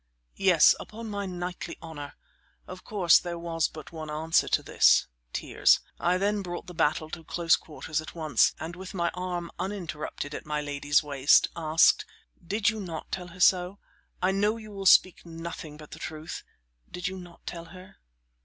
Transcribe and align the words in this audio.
"Yes; 0.37 0.73
upon 0.79 1.11
my 1.11 1.27
knightly 1.27 1.77
honor." 1.79 2.15
Of 2.65 2.83
course 2.83 3.19
there 3.19 3.37
was 3.37 3.67
but 3.67 3.91
one 3.91 4.09
answer 4.09 4.47
to 4.47 4.63
this 4.63 5.05
tears. 5.31 5.79
I 5.99 6.17
then 6.17 6.41
brought 6.41 6.65
the 6.65 6.73
battle 6.73 7.11
to 7.11 7.23
close 7.23 7.55
quarters 7.55 8.01
at 8.01 8.15
once, 8.15 8.55
and, 8.59 8.75
with 8.75 8.95
my 8.95 9.11
arm 9.13 9.51
uninterrupted 9.59 10.33
at 10.33 10.43
my 10.43 10.59
lady's 10.59 11.03
waist, 11.03 11.49
asked: 11.55 12.03
"Did 12.43 12.67
you 12.67 12.79
not 12.79 13.11
tell 13.11 13.27
her 13.27 13.39
so? 13.39 13.77
I 14.23 14.31
know 14.31 14.57
you 14.57 14.71
will 14.71 14.87
speak 14.87 15.23
nothing 15.23 15.77
but 15.77 15.91
the 15.91 15.99
truth. 15.99 16.41
Did 16.89 17.07
you 17.07 17.19
not 17.19 17.45
tell 17.45 17.65
her? 17.65 17.97